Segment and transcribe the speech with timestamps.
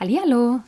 [0.00, 0.60] Hallihallo!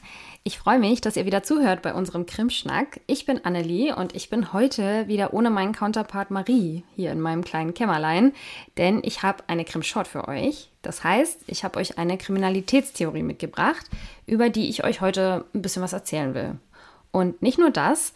[0.45, 3.01] Ich freue mich, dass ihr wieder zuhört bei unserem Krimschnack.
[3.09, 7.43] Ich bin Annelie und ich bin heute wieder ohne meinen Counterpart Marie hier in meinem
[7.43, 8.33] kleinen Kämmerlein,
[8.79, 10.71] denn ich habe eine Krimshort für euch.
[10.83, 13.91] Das heißt, ich habe euch eine Kriminalitätstheorie mitgebracht,
[14.27, 16.61] über die ich euch heute ein bisschen was erzählen will.
[17.11, 18.13] Und nicht nur das,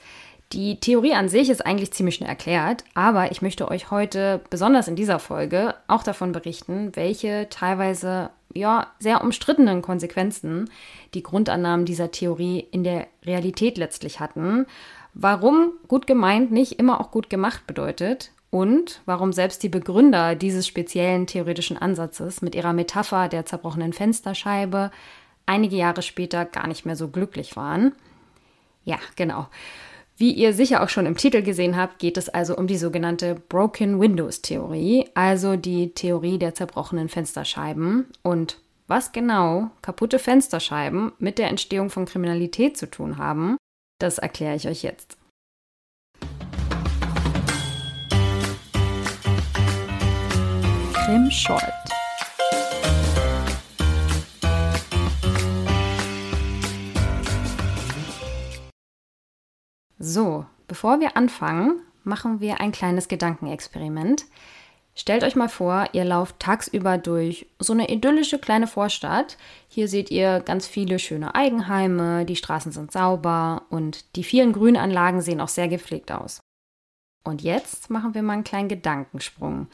[0.53, 4.89] die Theorie an sich ist eigentlich ziemlich schnell erklärt, aber ich möchte euch heute, besonders
[4.89, 10.69] in dieser Folge, auch davon berichten, welche teilweise ja, sehr umstrittenen Konsequenzen
[11.15, 14.67] die Grundannahmen dieser Theorie in der Realität letztlich hatten,
[15.15, 20.67] warum gut gemeint nicht immer auch gut gemacht bedeutet und warum selbst die Begründer dieses
[20.67, 24.91] speziellen theoretischen Ansatzes mit ihrer Metapher der zerbrochenen Fensterscheibe
[25.47, 27.93] einige Jahre später gar nicht mehr so glücklich waren.
[28.85, 29.47] Ja, genau.
[30.21, 33.37] Wie ihr sicher auch schon im Titel gesehen habt, geht es also um die sogenannte
[33.37, 38.05] Broken Windows Theorie, also die Theorie der zerbrochenen Fensterscheiben.
[38.23, 43.57] Und was genau kaputte Fensterscheiben mit der Entstehung von Kriminalität zu tun haben,
[43.99, 45.17] das erkläre ich euch jetzt.
[50.93, 51.80] Krim Short.
[60.03, 64.25] So, bevor wir anfangen, machen wir ein kleines Gedankenexperiment.
[64.95, 69.37] Stellt euch mal vor, ihr lauft tagsüber durch so eine idyllische kleine Vorstadt.
[69.69, 75.21] Hier seht ihr ganz viele schöne Eigenheime, die Straßen sind sauber und die vielen Grünanlagen
[75.21, 76.41] sehen auch sehr gepflegt aus.
[77.23, 79.69] Und jetzt machen wir mal einen kleinen Gedankensprung.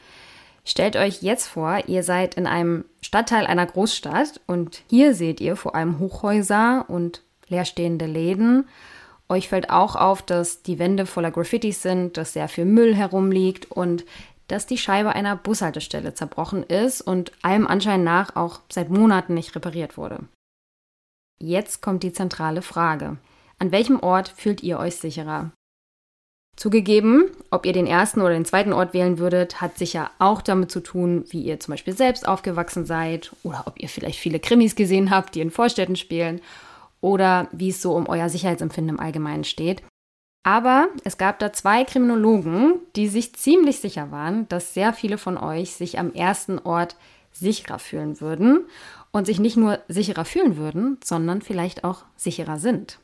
[0.65, 5.55] Stellt euch jetzt vor, ihr seid in einem Stadtteil einer Großstadt und hier seht ihr
[5.55, 8.67] vor allem Hochhäuser und leerstehende Läden
[9.29, 13.71] euch fällt auch auf, dass die Wände voller Graffitis sind, dass sehr viel Müll herumliegt
[13.71, 14.05] und
[14.47, 19.55] dass die Scheibe einer Bushaltestelle zerbrochen ist und allem Anschein nach auch seit Monaten nicht
[19.55, 20.19] repariert wurde.
[21.39, 23.17] Jetzt kommt die zentrale Frage.
[23.59, 25.51] An welchem Ort fühlt ihr euch sicherer?
[26.55, 30.71] Zugegeben, ob ihr den ersten oder den zweiten Ort wählen würdet, hat sicher auch damit
[30.71, 34.75] zu tun, wie ihr zum Beispiel selbst aufgewachsen seid oder ob ihr vielleicht viele Krimis
[34.75, 36.41] gesehen habt, die in Vorstädten spielen
[37.01, 39.83] oder wie es so um euer Sicherheitsempfinden im Allgemeinen steht.
[40.43, 45.37] Aber es gab da zwei Kriminologen, die sich ziemlich sicher waren, dass sehr viele von
[45.37, 46.95] euch sich am ersten Ort
[47.31, 48.65] sicherer fühlen würden
[49.11, 52.99] und sich nicht nur sicherer fühlen würden, sondern vielleicht auch sicherer sind.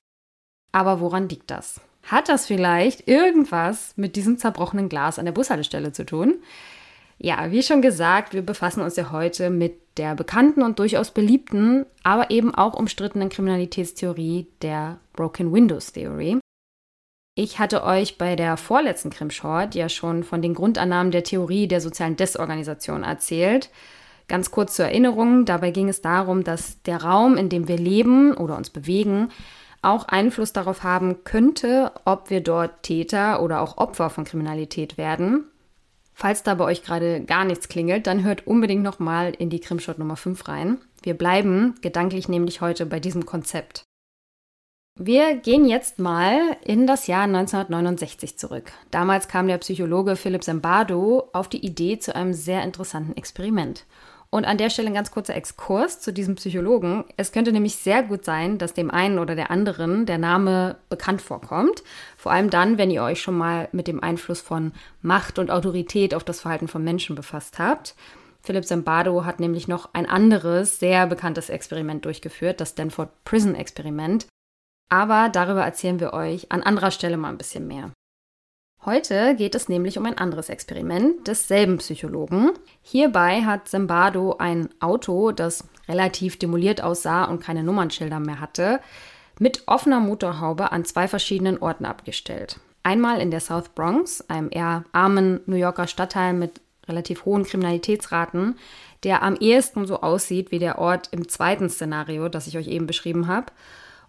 [0.71, 1.81] Aber woran liegt das?
[2.03, 6.35] Hat das vielleicht irgendwas mit diesem zerbrochenen Glas an der Bushaltestelle zu tun?
[7.17, 11.85] Ja, wie schon gesagt, wir befassen uns ja heute mit der bekannten und durchaus beliebten,
[12.03, 16.39] aber eben auch umstrittenen Kriminalitätstheorie der Broken Windows Theory.
[17.35, 21.81] Ich hatte euch bei der vorletzten Krimshort ja schon von den Grundannahmen der Theorie der
[21.81, 23.69] sozialen Desorganisation erzählt.
[24.27, 28.35] Ganz kurz zur Erinnerung, dabei ging es darum, dass der Raum, in dem wir leben
[28.35, 29.29] oder uns bewegen,
[29.81, 35.45] auch Einfluss darauf haben könnte, ob wir dort Täter oder auch Opfer von Kriminalität werden.
[36.13, 39.97] Falls da bei euch gerade gar nichts klingelt, dann hört unbedingt nochmal in die Krimshot
[39.97, 40.79] Nummer 5 rein.
[41.01, 43.83] Wir bleiben gedanklich nämlich heute bei diesem Konzept.
[44.99, 48.71] Wir gehen jetzt mal in das Jahr 1969 zurück.
[48.91, 53.87] Damals kam der Psychologe Philipp Zimbardo auf die Idee zu einem sehr interessanten Experiment.
[54.33, 57.05] Und an der Stelle ein ganz kurzer Exkurs zu diesem Psychologen.
[57.17, 61.21] Es könnte nämlich sehr gut sein, dass dem einen oder der anderen der Name bekannt
[61.21, 61.83] vorkommt.
[62.17, 64.71] Vor allem dann, wenn ihr euch schon mal mit dem Einfluss von
[65.03, 67.93] Macht und Autorität auf das Verhalten von Menschen befasst habt.
[68.41, 74.25] Philipp Zimbardo hat nämlich noch ein anderes, sehr bekanntes Experiment durchgeführt, das Stanford Prison Experiment.
[74.89, 77.91] Aber darüber erzählen wir euch an anderer Stelle mal ein bisschen mehr.
[78.85, 82.51] Heute geht es nämlich um ein anderes Experiment desselben Psychologen.
[82.81, 88.81] Hierbei hat Zimbardo ein Auto, das relativ demoliert aussah und keine Nummernschilder mehr hatte,
[89.39, 92.59] mit offener Motorhaube an zwei verschiedenen Orten abgestellt.
[92.83, 98.57] Einmal in der South Bronx, einem eher armen New Yorker Stadtteil mit relativ hohen Kriminalitätsraten,
[99.05, 102.85] der am ehesten so aussieht wie der Ort im zweiten Szenario, das ich euch eben
[102.85, 103.53] beschrieben habe,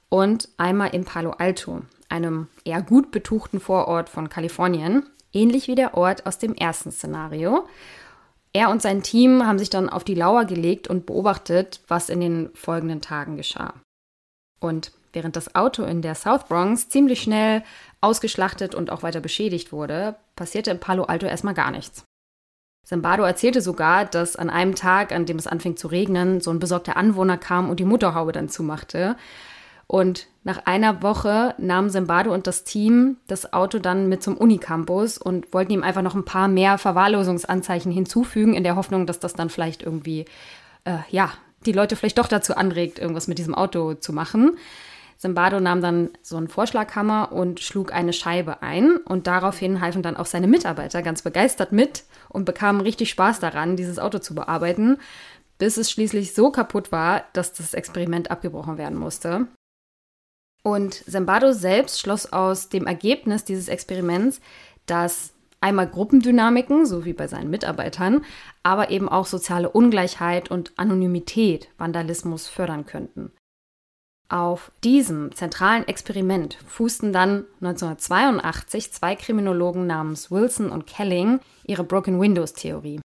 [0.09, 1.83] und einmal in Palo Alto,
[2.15, 7.67] einem eher gut betuchten Vorort von Kalifornien, ähnlich wie der Ort aus dem ersten Szenario.
[8.53, 12.21] Er und sein Team haben sich dann auf die Lauer gelegt und beobachtet, was in
[12.21, 13.75] den folgenden Tagen geschah.
[14.61, 17.65] Und während das Auto in der South Bronx ziemlich schnell
[18.01, 22.05] ausgeschlachtet und auch weiter beschädigt wurde, passierte in Palo Alto erstmal gar nichts.
[22.85, 26.59] Zimbardo erzählte sogar, dass an einem Tag, an dem es anfing zu regnen, so ein
[26.59, 29.17] besorgter Anwohner kam und die Motorhaube dann zumachte.
[29.87, 35.17] Und nach einer Woche nahmen Zimbardo und das Team das Auto dann mit zum Unicampus
[35.17, 39.33] und wollten ihm einfach noch ein paar mehr Verwahrlosungsanzeichen hinzufügen, in der Hoffnung, dass das
[39.33, 40.27] dann vielleicht irgendwie,
[40.85, 41.31] äh, ja,
[41.65, 44.59] die Leute vielleicht doch dazu anregt, irgendwas mit diesem Auto zu machen.
[45.17, 50.19] Zimbardo nahm dann so einen Vorschlaghammer und schlug eine Scheibe ein und daraufhin halfen dann
[50.19, 54.99] auch seine Mitarbeiter ganz begeistert mit und bekamen richtig Spaß daran, dieses Auto zu bearbeiten,
[55.57, 59.47] bis es schließlich so kaputt war, dass das Experiment abgebrochen werden musste.
[60.67, 64.41] Und Zimbardo selbst schloss aus dem Ergebnis dieses Experiments,
[64.87, 68.25] dass einmal Gruppendynamiken, so wie bei seinen Mitarbeitern,
[68.63, 73.31] aber eben auch soziale Ungleichheit und Anonymität Vandalismus fördern könnten.
[74.31, 82.21] Auf diesem zentralen Experiment fußten dann 1982 zwei Kriminologen namens Wilson und Kelling ihre Broken
[82.21, 83.01] Windows Theorie.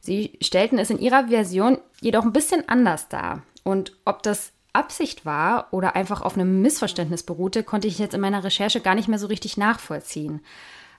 [0.00, 3.42] Sie stellten es in ihrer Version jedoch ein bisschen anders dar.
[3.64, 8.20] Und ob das Absicht war oder einfach auf einem Missverständnis beruhte, konnte ich jetzt in
[8.20, 10.40] meiner Recherche gar nicht mehr so richtig nachvollziehen.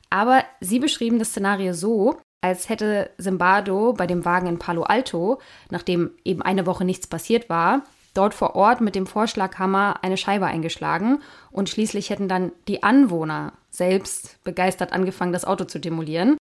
[0.09, 5.39] Aber sie beschrieben das Szenario so, als hätte Zimbardo bei dem Wagen in Palo Alto,
[5.71, 7.83] nachdem eben eine Woche nichts passiert war,
[8.13, 11.21] dort vor Ort mit dem Vorschlaghammer eine Scheibe eingeschlagen
[11.51, 16.37] und schließlich hätten dann die Anwohner selbst begeistert angefangen, das Auto zu demolieren.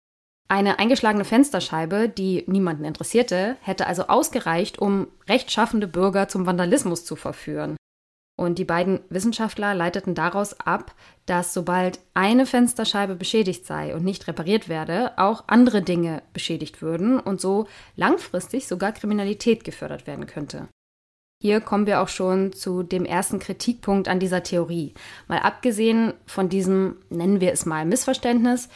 [0.53, 7.15] Eine eingeschlagene Fensterscheibe, die niemanden interessierte, hätte also ausgereicht, um rechtschaffende Bürger zum Vandalismus zu
[7.15, 7.75] verführen.
[8.37, 10.93] Und die beiden Wissenschaftler leiteten daraus ab,
[11.25, 17.19] dass sobald eine Fensterscheibe beschädigt sei und nicht repariert werde, auch andere Dinge beschädigt würden
[17.19, 17.65] und so
[17.95, 20.67] langfristig sogar Kriminalität gefördert werden könnte.
[21.43, 24.93] Hier kommen wir auch schon zu dem ersten Kritikpunkt an dieser Theorie.
[25.27, 28.69] Mal abgesehen von diesem, nennen wir es mal, Missverständnis,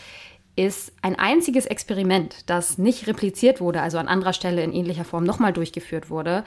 [0.58, 5.24] ist ein einziges Experiment, das nicht repliziert wurde, also an anderer Stelle in ähnlicher Form
[5.24, 6.44] nochmal durchgeführt wurde,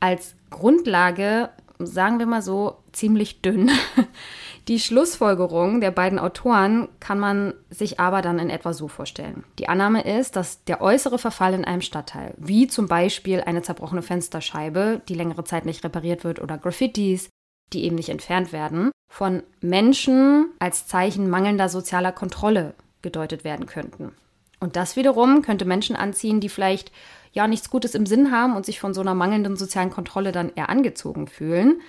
[0.00, 3.70] als Grundlage, sagen wir mal so, ziemlich dünn.
[4.68, 9.44] Die Schlussfolgerung der beiden Autoren kann man sich aber dann in etwa so vorstellen.
[9.58, 14.02] Die Annahme ist, dass der äußere Verfall in einem Stadtteil, wie zum Beispiel eine zerbrochene
[14.02, 17.28] Fensterscheibe, die längere Zeit nicht repariert wird, oder Graffitis,
[17.72, 24.12] die eben nicht entfernt werden, von Menschen als Zeichen mangelnder sozialer Kontrolle gedeutet werden könnten.
[24.60, 26.92] Und das wiederum könnte Menschen anziehen, die vielleicht
[27.32, 30.52] ja nichts Gutes im Sinn haben und sich von so einer mangelnden sozialen Kontrolle dann
[30.54, 31.80] eher angezogen fühlen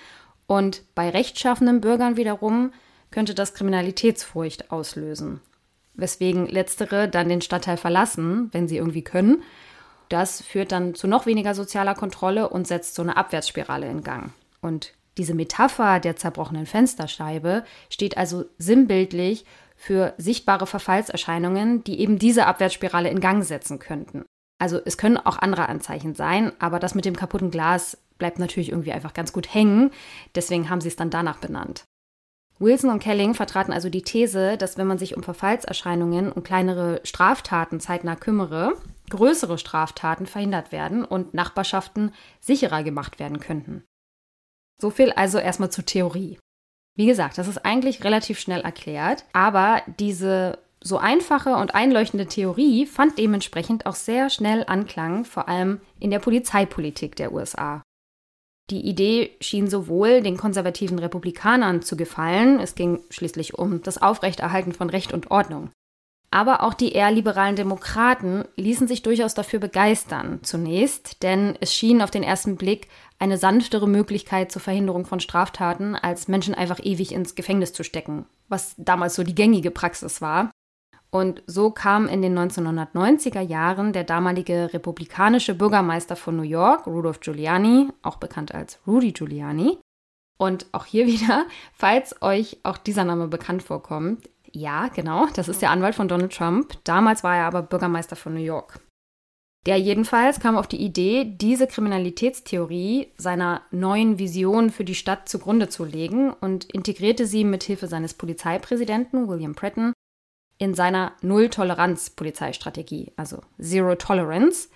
[0.52, 2.72] und bei rechtschaffenen Bürgern wiederum
[3.10, 5.40] könnte das Kriminalitätsfurcht auslösen,
[5.94, 9.42] weswegen letztere dann den Stadtteil verlassen, wenn sie irgendwie können.
[10.10, 14.32] Das führt dann zu noch weniger sozialer Kontrolle und setzt so eine Abwärtsspirale in Gang.
[14.60, 19.44] Und diese Metapher der zerbrochenen Fensterscheibe steht also sinnbildlich
[19.82, 24.24] für sichtbare Verfallserscheinungen, die eben diese Abwärtsspirale in Gang setzen könnten.
[24.60, 28.68] Also es können auch andere Anzeichen sein, aber das mit dem kaputten Glas bleibt natürlich
[28.68, 29.90] irgendwie einfach ganz gut hängen.
[30.36, 31.82] Deswegen haben sie es dann danach benannt.
[32.60, 37.00] Wilson und Kelling vertraten also die These, dass wenn man sich um Verfallserscheinungen und kleinere
[37.02, 38.74] Straftaten zeitnah kümmere,
[39.10, 43.82] größere Straftaten verhindert werden und Nachbarschaften sicherer gemacht werden könnten.
[44.80, 46.38] So viel also erstmal zur Theorie.
[46.94, 52.86] Wie gesagt, das ist eigentlich relativ schnell erklärt, aber diese so einfache und einleuchtende Theorie
[52.86, 57.82] fand dementsprechend auch sehr schnell Anklang, vor allem in der Polizeipolitik der USA.
[58.70, 64.72] Die Idee schien sowohl den konservativen Republikanern zu gefallen, es ging schließlich um das Aufrechterhalten
[64.72, 65.70] von Recht und Ordnung.
[66.32, 72.00] Aber auch die eher liberalen Demokraten ließen sich durchaus dafür begeistern, zunächst, denn es schien
[72.00, 72.88] auf den ersten Blick
[73.18, 78.24] eine sanftere Möglichkeit zur Verhinderung von Straftaten, als Menschen einfach ewig ins Gefängnis zu stecken,
[78.48, 80.50] was damals so die gängige Praxis war.
[81.10, 87.20] Und so kam in den 1990er Jahren der damalige republikanische Bürgermeister von New York, Rudolph
[87.20, 89.76] Giuliani, auch bekannt als Rudy Giuliani.
[90.38, 95.62] Und auch hier wieder, falls euch auch dieser Name bekannt vorkommt, ja, genau, das ist
[95.62, 96.76] der Anwalt von Donald Trump.
[96.84, 98.80] Damals war er aber Bürgermeister von New York.
[99.64, 105.68] Der jedenfalls kam auf die Idee, diese Kriminalitätstheorie seiner neuen Vision für die Stadt zugrunde
[105.68, 109.92] zu legen und integrierte sie mit Hilfe seines Polizeipräsidenten William Pretton
[110.58, 114.68] in seiner Null-Toleranz-Polizeistrategie, also Zero Tolerance.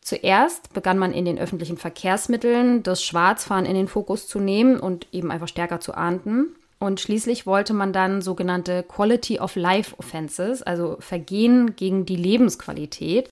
[0.00, 5.08] Zuerst begann man in den öffentlichen Verkehrsmitteln das Schwarzfahren in den Fokus zu nehmen und
[5.12, 6.56] eben einfach stärker zu ahnden.
[6.82, 13.28] Und schließlich wollte man dann sogenannte Quality of Life Offenses, also Vergehen gegen die Lebensqualität.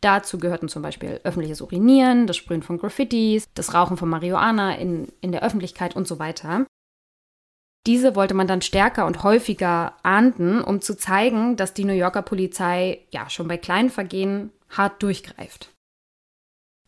[0.00, 5.08] Dazu gehörten zum Beispiel öffentliches Urinieren, das Sprühen von Graffitis, das Rauchen von Marihuana in,
[5.20, 6.66] in der Öffentlichkeit und so weiter.
[7.86, 12.22] Diese wollte man dann stärker und häufiger ahnden, um zu zeigen, dass die New Yorker
[12.22, 15.73] Polizei ja schon bei kleinen Vergehen hart durchgreift.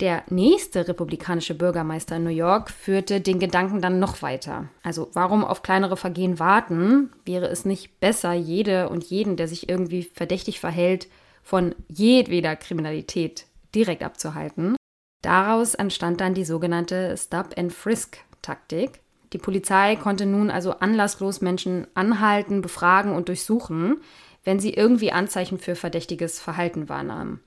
[0.00, 4.68] Der nächste republikanische Bürgermeister in New York führte den Gedanken dann noch weiter.
[4.82, 7.10] Also warum auf kleinere Vergehen warten?
[7.24, 11.08] Wäre es nicht besser, jede und jeden, der sich irgendwie verdächtig verhält,
[11.42, 14.76] von jedweder Kriminalität direkt abzuhalten?
[15.22, 19.00] Daraus entstand dann die sogenannte Stop-and-Frisk-Taktik.
[19.32, 24.02] Die Polizei konnte nun also anlasslos Menschen anhalten, befragen und durchsuchen,
[24.44, 27.40] wenn sie irgendwie Anzeichen für verdächtiges Verhalten wahrnahmen.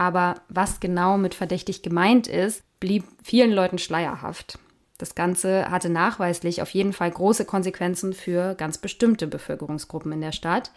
[0.00, 4.58] Aber was genau mit verdächtig gemeint ist, blieb vielen Leuten schleierhaft.
[4.96, 10.32] Das Ganze hatte nachweislich auf jeden Fall große Konsequenzen für ganz bestimmte Bevölkerungsgruppen in der
[10.32, 10.70] Stadt.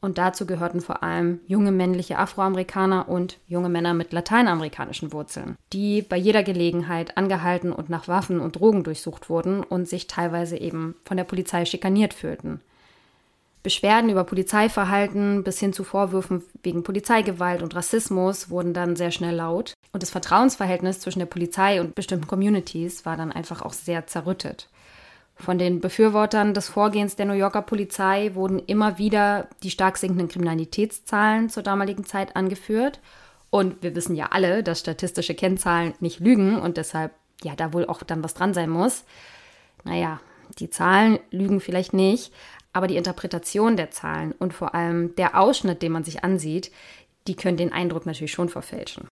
[0.00, 6.00] Und dazu gehörten vor allem junge männliche Afroamerikaner und junge Männer mit lateinamerikanischen Wurzeln, die
[6.00, 10.94] bei jeder Gelegenheit angehalten und nach Waffen und Drogen durchsucht wurden und sich teilweise eben
[11.04, 12.62] von der Polizei schikaniert fühlten.
[13.62, 19.34] Beschwerden über Polizeiverhalten bis hin zu Vorwürfen wegen Polizeigewalt und Rassismus wurden dann sehr schnell
[19.34, 19.74] laut.
[19.92, 24.68] Und das Vertrauensverhältnis zwischen der Polizei und bestimmten Communities war dann einfach auch sehr zerrüttet.
[25.36, 30.28] Von den Befürwortern des Vorgehens der New Yorker Polizei wurden immer wieder die stark sinkenden
[30.28, 33.00] Kriminalitätszahlen zur damaligen Zeit angeführt.
[33.48, 37.12] Und wir wissen ja alle, dass statistische Kennzahlen nicht lügen und deshalb
[37.42, 39.04] ja da wohl auch dann was dran sein muss.
[39.84, 40.20] Naja,
[40.58, 42.32] die Zahlen lügen vielleicht nicht,
[42.72, 46.70] aber die Interpretation der Zahlen und vor allem der Ausschnitt, den man sich ansieht,
[47.26, 49.08] die können den Eindruck natürlich schon verfälschen.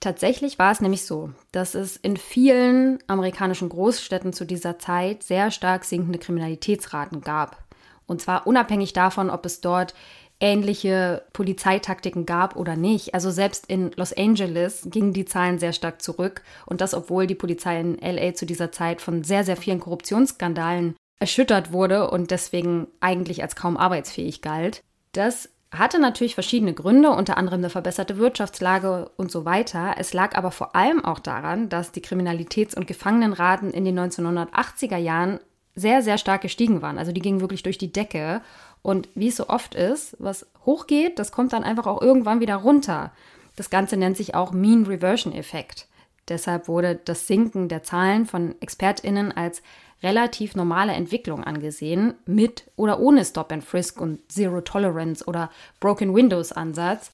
[0.00, 5.50] Tatsächlich war es nämlich so, dass es in vielen amerikanischen Großstädten zu dieser Zeit sehr
[5.50, 7.64] stark sinkende Kriminalitätsraten gab.
[8.06, 9.94] Und zwar unabhängig davon, ob es dort
[10.40, 13.14] ähnliche Polizeitaktiken gab oder nicht.
[13.14, 17.34] Also selbst in Los Angeles gingen die Zahlen sehr stark zurück und das, obwohl die
[17.34, 22.86] Polizei in LA zu dieser Zeit von sehr, sehr vielen Korruptionsskandalen erschüttert wurde und deswegen
[23.00, 24.82] eigentlich als kaum arbeitsfähig galt.
[25.12, 29.96] Das hatte natürlich verschiedene Gründe, unter anderem eine verbesserte Wirtschaftslage und so weiter.
[29.98, 34.96] Es lag aber vor allem auch daran, dass die Kriminalitäts- und Gefangenenraten in den 1980er
[34.96, 35.40] Jahren
[35.74, 36.98] sehr, sehr stark gestiegen waren.
[36.98, 38.40] Also die gingen wirklich durch die Decke.
[38.88, 42.56] Und wie es so oft ist, was hochgeht, das kommt dann einfach auch irgendwann wieder
[42.56, 43.12] runter.
[43.54, 45.88] Das Ganze nennt sich auch Mean Reversion Effekt.
[46.26, 49.60] Deshalb wurde das Sinken der Zahlen von ExpertInnen als
[50.02, 56.14] relativ normale Entwicklung angesehen, mit oder ohne Stop and Frisk und Zero Tolerance oder Broken
[56.14, 57.10] Windows Ansatz.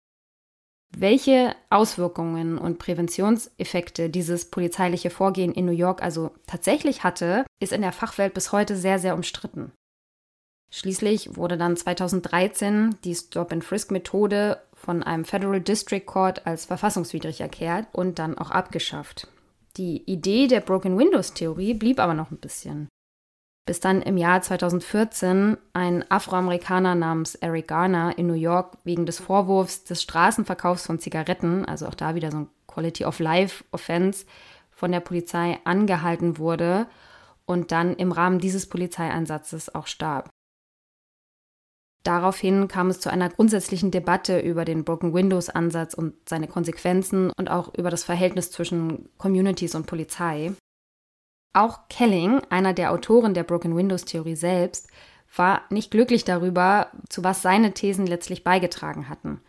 [0.97, 7.83] Welche Auswirkungen und Präventionseffekte dieses polizeiliche Vorgehen in New York also tatsächlich hatte, ist in
[7.83, 9.73] der Fachwelt bis heute sehr, sehr umstritten.
[10.77, 18.19] Schließlich wurde dann 2013 die Stop-and-Frisk-Methode von einem Federal District Court als verfassungswidrig erklärt und
[18.19, 19.29] dann auch abgeschafft.
[19.77, 22.89] Die Idee der Broken Windows Theorie blieb aber noch ein bisschen.
[23.67, 29.21] Bis dann im Jahr 2014 ein Afroamerikaner namens Eric Garner in New York wegen des
[29.21, 34.27] Vorwurfs des Straßenverkaufs von Zigaretten, also auch da wieder so ein Quality of Life Offense,
[34.73, 36.89] von der Polizei angehalten wurde
[37.47, 40.34] und dann im Rahmen dieses Polizeieinsatzes auch starb.
[42.05, 47.33] Daraufhin kam es zu einer grundsätzlichen Debatte über den Broken Windows Ansatz und seine Konsequenzen
[47.39, 50.53] und auch über das Verhältnis zwischen Communities und Polizei.
[51.55, 54.89] Auch Kelling, einer der Autoren der Broken Windows Theorie selbst,
[55.35, 59.41] war nicht glücklich darüber, zu was seine Thesen letztlich beigetragen hatten.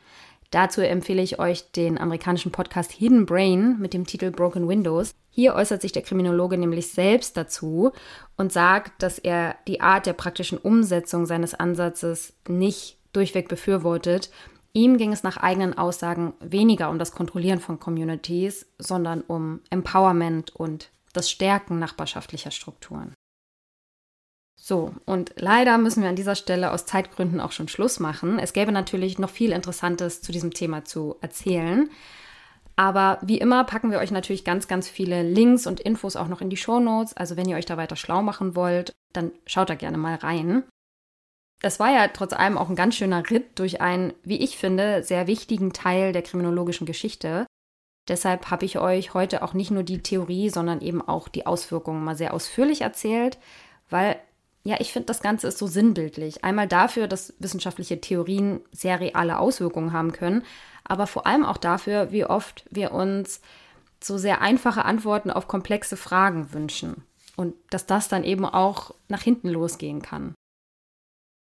[0.49, 5.13] Dazu empfehle ich euch den amerikanischen Podcast Hidden Brain mit dem Titel Broken Windows.
[5.35, 7.91] Hier äußert sich der Kriminologe nämlich selbst dazu
[8.37, 14.31] und sagt, dass er die Art der praktischen Umsetzung seines Ansatzes nicht durchweg befürwortet.
[14.71, 20.55] Ihm ging es nach eigenen Aussagen weniger um das Kontrollieren von Communities, sondern um Empowerment
[20.55, 23.13] und das Stärken nachbarschaftlicher Strukturen.
[24.57, 28.39] So, und leider müssen wir an dieser Stelle aus Zeitgründen auch schon Schluss machen.
[28.39, 31.89] Es gäbe natürlich noch viel Interessantes zu diesem Thema zu erzählen.
[32.75, 36.41] Aber wie immer packen wir euch natürlich ganz, ganz viele Links und Infos auch noch
[36.41, 37.15] in die Show Notes.
[37.15, 40.63] Also wenn ihr euch da weiter schlau machen wollt, dann schaut da gerne mal rein.
[41.61, 45.03] Das war ja trotz allem auch ein ganz schöner Ritt durch einen, wie ich finde,
[45.03, 47.45] sehr wichtigen Teil der kriminologischen Geschichte.
[48.07, 52.03] Deshalb habe ich euch heute auch nicht nur die Theorie, sondern eben auch die Auswirkungen
[52.03, 53.39] mal sehr ausführlich erzählt,
[53.89, 54.17] weil
[54.63, 56.43] ja, ich finde, das Ganze ist so sinnbildlich.
[56.43, 60.43] Einmal dafür, dass wissenschaftliche Theorien sehr reale Auswirkungen haben können,
[60.85, 63.41] aber vor allem auch dafür, wie oft wir uns
[64.01, 67.03] so sehr einfache Antworten auf komplexe Fragen wünschen
[67.35, 70.33] und dass das dann eben auch nach hinten losgehen kann.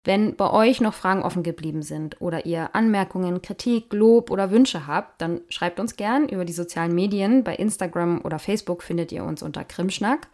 [0.04, 4.88] Wenn bei euch noch Fragen offen geblieben sind oder ihr Anmerkungen, Kritik, Lob oder Wünsche
[4.88, 7.44] habt, dann schreibt uns gern über die sozialen Medien.
[7.44, 10.28] Bei Instagram oder Facebook findet ihr uns unter Krimschnack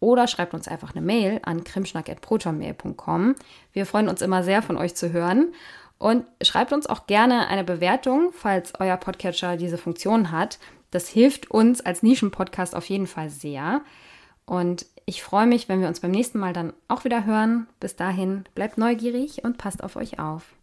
[0.00, 3.36] oder schreibt uns einfach eine Mail an krimschnack.protonmail.com.
[3.72, 5.54] Wir freuen uns immer sehr, von euch zu hören.
[5.98, 10.58] Und schreibt uns auch gerne eine Bewertung, falls euer Podcatcher diese Funktion hat.
[10.90, 13.82] Das hilft uns als Nischenpodcast auf jeden Fall sehr.
[14.44, 17.66] Und ich freue mich, wenn wir uns beim nächsten Mal dann auch wieder hören.
[17.80, 20.55] Bis dahin, bleibt neugierig und passt auf euch auf.